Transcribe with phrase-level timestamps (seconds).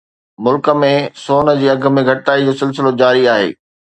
[0.45, 0.87] ملڪ ۾
[1.23, 3.49] سون جي اگهه ۾ گهٽتائي جو سلسلو جاري آهي